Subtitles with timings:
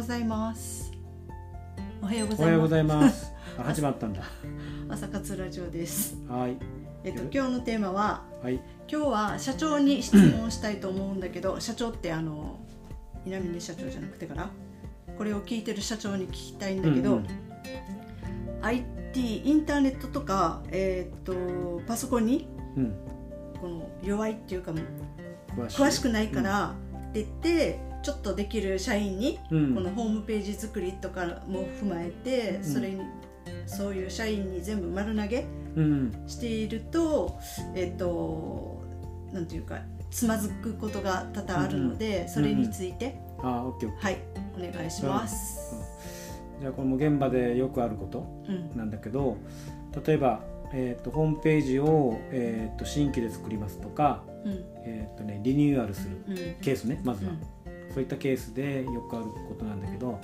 [0.00, 0.90] ございます
[2.00, 3.34] おはようござざいます。
[3.60, 4.22] あ始まったんだ。
[4.22, 4.28] す
[4.88, 6.56] 朝活ラジオですはい。
[7.04, 8.54] えっと今日のテーマははい。
[8.54, 12.60] 今日は社長に質問したいと思うんだけど社長ってあの
[13.26, 14.48] 稲峰社長じゃなくてから
[15.18, 17.26] これを聞いてる社長に聞きたいんだけど、うんうん
[18.62, 22.94] IT インターネットとか、えーっとパソコンにうん。
[23.60, 25.82] この弱いっていうか詳しい。
[25.82, 26.74] 詳しくないから
[27.10, 29.74] って言って、ちょっとできる社員にうん。
[29.74, 33.02] このホームページ作りとかも踏まえて、それに
[33.66, 36.24] そういう社員に全部丸投げうん。
[36.26, 37.38] していると
[37.74, 38.82] えっ、と
[39.32, 44.18] なんていうかつまずくことが多々あるので、それについて、あ、オッケーはい
[44.56, 45.74] お願いします。
[46.58, 46.60] ー。
[46.62, 48.76] じゃあこれも現場でよくあることうん。
[48.76, 49.36] なんだけど、
[50.04, 50.40] 例えば
[50.72, 54.64] えっ、とホームページをえっ、と新規で作りますとか、うん。
[54.84, 56.36] えっ、とねリニューアルするうん。
[56.60, 57.40] ケースねまずは、うん
[57.92, 60.18] そういったケースでよくあることなんだけど、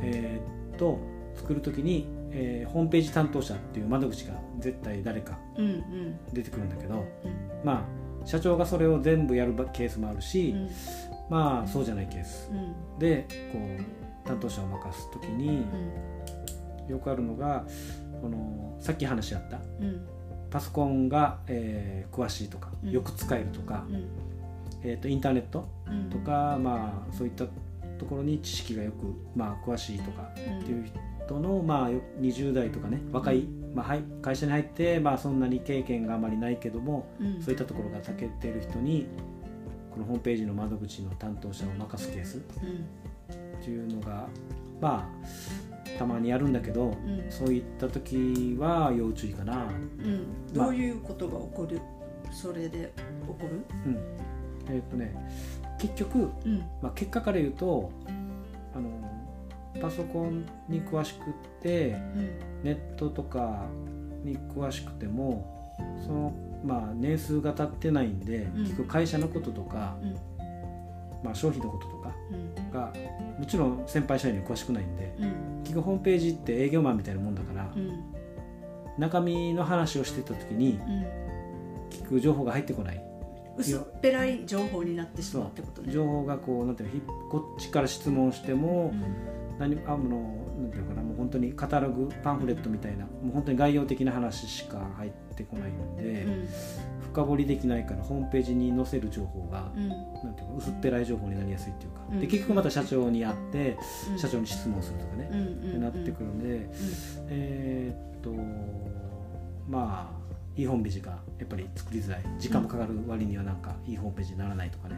[0.00, 0.40] え
[0.74, 0.98] っ、と
[1.34, 6.18] 作るときに、えーホームページ担当者っていう窓口が絶対誰かうんうん。
[6.32, 7.04] 出てくるんだけど、うん。
[7.64, 7.86] ま
[8.24, 10.68] あ社長がそれを全部やるケースもあるし、うん。
[11.30, 12.50] まあそうじゃないケース。
[12.52, 12.98] うん。
[12.98, 15.64] でこう担当者を任す時に
[16.88, 17.64] よくあるのが
[18.20, 20.06] このさっき話し合ったうん。
[20.50, 22.90] パソコンが、えー詳しいとかうん。
[22.90, 24.08] よく使えるとか、うん
[24.82, 26.10] えー、とインターネットうん。
[26.10, 27.46] とか、まあそういった
[27.98, 30.86] ところに知識がよく、まあ、詳しいとかうんっていう
[31.26, 33.42] 人の、まあ、よ20代とかね若い、
[33.74, 37.42] まあ、はい会社に入って、まあ、そんなに経験があまりないけどもうん。
[37.42, 39.06] そういったところが長けてる人に
[39.90, 42.40] このホームページの窓口の担当者を任すケースっ
[43.64, 44.28] ていうのが
[44.80, 49.64] まあたまにやるんだけどうんうんそういった時は要注意かな。
[49.64, 51.80] うんどういうことが起こる
[52.30, 53.98] それで起こるうん
[54.68, 55.14] えっ、とね
[55.78, 56.58] 結局、うん。
[56.82, 57.90] まあ、結果から言うと
[58.74, 58.90] あの
[59.80, 62.62] パソコンに詳しくってうん。
[62.64, 63.66] ネットとか
[64.24, 66.34] に詳しくてもその、
[66.64, 68.62] まあ、年数が経ってないんで、うん。
[68.64, 70.16] 結局会社のこととか、うん。
[71.22, 72.70] まあ、商品のこととかうん。
[72.72, 72.92] が
[73.38, 75.60] もちろん先輩社員に詳しくないんでうん。
[75.62, 78.00] 結局ホームページって営業マンみたいなもんだから、うん。
[78.98, 81.06] 中身の話をしてた時にうん。
[81.90, 83.02] 聞く情報が入ってこない
[83.58, 85.92] 薄っぺらい情報になってしまうってことね。
[85.92, 89.38] 情報がこうなんていうこっちから質問しても、うん。
[89.58, 89.98] 何あの
[90.60, 96.48] なんていうのかなもう本当にカタログパンフレットみたいなもう本当に概要的な話しか入ってこないんで、うん。
[97.12, 99.88] 深掘りできないからホームページに載せる情報が、うん。
[99.88, 99.94] な
[100.30, 102.20] んていうか薄っぺらい情報になりやすいっていうか、うん。
[102.20, 103.76] で結局また社長に会って、
[104.12, 104.18] うん。
[104.18, 106.70] 社長に質問するとかね、うんってなってくるんで、
[107.28, 108.30] えーっと
[109.68, 110.17] まあ
[110.58, 114.96] いいホームページがやっぱり作りづらい時間もかかる割にはなんかいいホームページにならないとかね、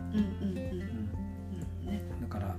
[2.21, 2.57] だから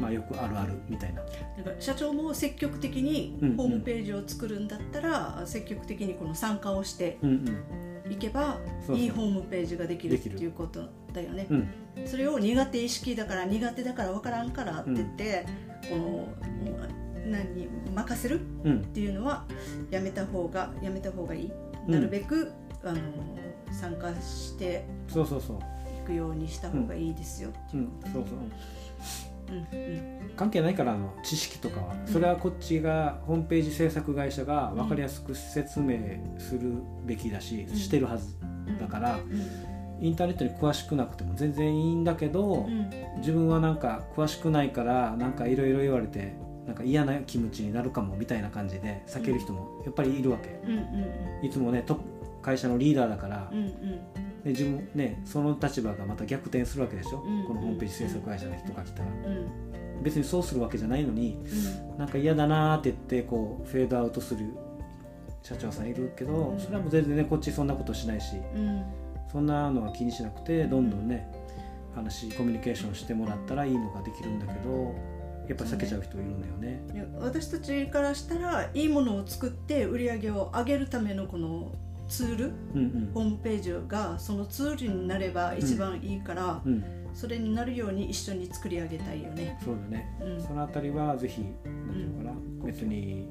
[0.00, 1.30] まあよくあるあるみたいなだか
[1.78, 7.18] 社長も積極的にホームページを作るんだったら、積極的にこの参加をして
[8.08, 8.58] いけば
[8.94, 11.46] いいホームページができるっていうことだよね。
[11.50, 11.68] うん
[12.06, 15.44] それを苦手意識だから苦手だから分からんからって言って、
[15.90, 16.26] この
[17.32, 18.40] 何任せる？
[18.64, 18.80] うん。
[18.80, 19.44] っていうのは
[19.90, 21.52] やめた方がやめた方がいい。
[21.86, 22.52] うんなるべく、
[22.84, 23.00] あの
[23.72, 25.58] 参加してそうそうそう、
[26.04, 28.08] いくようにした方がいいですよってうんいうこと。
[28.10, 28.38] そうそう。
[29.48, 30.30] うんうん。
[30.36, 35.98] 関係ないからあの知識とかはそれはこっちがホームページ制作会社が分かりやすく説明
[36.38, 36.72] する
[37.04, 37.76] べきだし、うん。
[37.76, 40.06] してるはずうんだからうん。
[40.06, 42.90] インターネットに詳しくなくても全然いいんだけど、うん。
[43.18, 46.36] 自分はなんか詳しくないからなんかいろいろ言われて
[46.66, 50.74] なんか嫌な気持ちになるかもみたいな感じで避ける人もやっぱりいるわけ、うんう
[51.42, 51.84] んいつもね
[52.40, 53.72] 会社のリーダーだから、うんうん。
[54.42, 59.08] で自分ねその立場がまた逆転するわけでしょ、うんこのホームページ制作会社の人が来たら。
[59.08, 60.02] うん。
[60.02, 61.38] 別にそうするわけじゃないのに
[61.96, 64.52] なんか嫌だなーって言ってこうフェードアウトする
[65.42, 66.60] 社長さんいるけど、うん。
[66.60, 68.84] それはもう全然ねこっちそんなことしないしうん。
[69.30, 71.32] そんなのは気にしなくてどんどんね
[71.94, 74.94] 話コミュニケーションしてもらったらいいのができるんだけど
[75.52, 76.82] やっぱり避けちゃう人いるんだよね。
[76.94, 81.72] いや私たちからしたらいいものを作って売り上げを上げるためのこの
[82.08, 86.84] ツールうんホームページがそのツールになれば一番いいから、うんうん。
[87.14, 89.58] それになるように一緒に作り上げたいよね。
[89.62, 90.16] そうだね。
[90.22, 90.42] うん。
[90.42, 92.30] そのあたりはぜひ何ていうのか
[92.64, 93.28] な、別に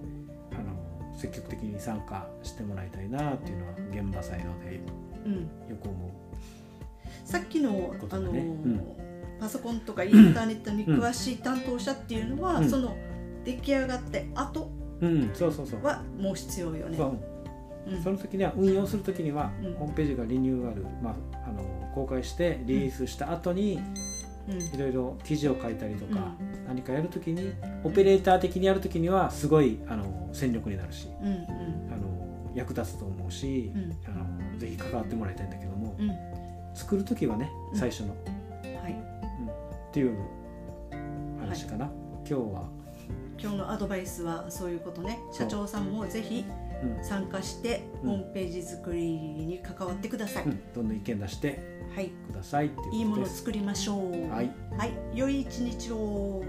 [0.51, 4.79] あの積極的に参加してもらいたいなっていうのは現場サイドで
[5.25, 5.33] うん、
[5.69, 6.11] よく思う。
[7.25, 9.10] さっきの,、ことだあのねうん
[9.41, 12.69] パソコンとかインターネットに詳しい担当者っていうのは、うん。
[12.69, 12.95] その
[13.43, 14.69] 出来上がって後
[15.01, 15.83] うん、そうそうそう。
[15.83, 16.95] はもう必要よね。
[16.95, 17.17] そう。
[17.91, 18.03] うん。
[18.03, 19.73] その時には運用する時には、うん。
[19.73, 23.79] ホームページがリニューアル、まあ、あの公開してリリースした後に
[24.47, 24.61] うん。
[24.61, 26.35] いろいろ記事を書いたりとか、
[26.67, 27.51] 何かやるときに
[27.83, 31.33] オペレーター的にやるときにはすごいあの戦力になるしうんうん。
[31.91, 33.97] あの役立つと思うし、うん。
[34.05, 34.09] あ
[34.53, 36.11] のぜひ関わってもらいたいんだけども、うん。
[36.75, 37.79] 作る時はねうん。
[37.79, 38.30] 最初の、はい
[39.91, 40.15] っていう
[41.37, 41.91] 話かな、
[42.25, 42.69] 今日は、
[43.37, 45.19] 今日のアドバイスはそういうことね。
[45.33, 46.45] 社長さんもぜひ
[46.81, 47.03] うん。
[47.03, 48.09] 参加してうん。
[48.09, 51.59] ホームページ作りに関わってください、うん、どんどん意見出して
[51.93, 52.07] はい。
[52.07, 52.99] くださいってい。
[52.99, 54.31] いいものを作りましょう。
[54.31, 56.41] はい、はい、良い一日を